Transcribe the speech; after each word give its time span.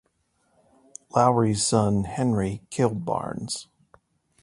Lowrey's 1.11 1.63
son 1.63 2.05
Henry 2.05 2.63
killed 2.71 3.05
Barnes. 3.05 3.67